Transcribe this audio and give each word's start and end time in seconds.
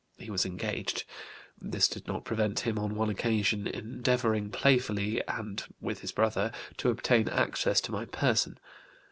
He 0.17 0.31
was 0.31 0.47
engaged. 0.47 1.03
This 1.61 1.87
did 1.87 2.07
not 2.07 2.25
prevent 2.25 2.61
him 2.61 2.79
on 2.79 2.95
one 2.95 3.11
occasion 3.11 3.67
endeavoring 3.67 4.49
playfully 4.49 5.21
and 5.27 5.63
with 5.79 5.99
his 5.99 6.11
brother 6.11 6.51
to 6.77 6.89
obtain 6.89 7.29
access 7.29 7.79
to 7.81 7.91
my 7.91 8.05
person. 8.05 8.57